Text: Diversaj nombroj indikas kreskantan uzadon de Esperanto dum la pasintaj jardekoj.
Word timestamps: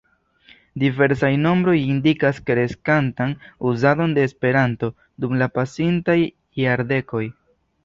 Diversaj 0.83 1.29
nombroj 1.41 1.75
indikas 1.81 2.39
kreskantan 2.47 3.35
uzadon 3.73 4.17
de 4.17 4.25
Esperanto 4.31 4.91
dum 5.27 5.39
la 5.43 5.51
pasintaj 5.61 6.19
jardekoj. 6.65 7.25